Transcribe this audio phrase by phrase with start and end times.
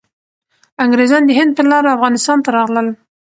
[0.83, 2.87] انګریزان د هند په لاره افغانستان ته راغلل.